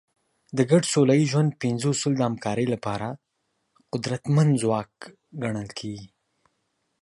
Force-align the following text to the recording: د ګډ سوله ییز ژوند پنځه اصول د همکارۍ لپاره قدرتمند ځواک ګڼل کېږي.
د 0.57 0.59
ګډ 0.71 0.83
سوله 0.93 1.13
ییز 1.17 1.27
ژوند 1.33 1.51
پنځه 1.61 1.85
اصول 1.93 2.13
د 2.17 2.21
همکارۍ 2.29 2.65
لپاره 2.73 3.07
قدرتمند 3.93 4.51
ځواک 4.61 4.91
ګڼل 5.43 5.69
کېږي. 5.79 6.07